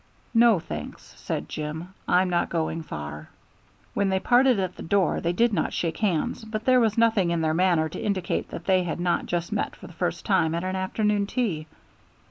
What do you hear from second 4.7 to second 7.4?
the door they did not shake hands, but there was nothing